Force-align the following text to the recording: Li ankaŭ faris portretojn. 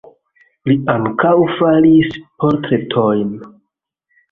Li 0.71 0.77
ankaŭ 0.93 1.35
faris 1.59 2.19
portretojn. 2.41 3.39